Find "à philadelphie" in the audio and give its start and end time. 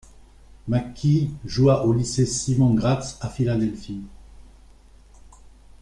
3.21-4.01